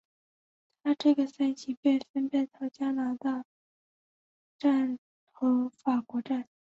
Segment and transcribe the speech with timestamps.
[0.81, 3.45] 她这个赛季被分配到加拿大
[4.57, 4.97] 站
[5.31, 6.49] 和法国站。